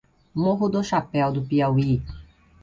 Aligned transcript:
Morro 0.33 0.67
do 0.67 0.83
Chapéu 0.83 1.31
do 1.31 1.43
Piauí 1.43 2.01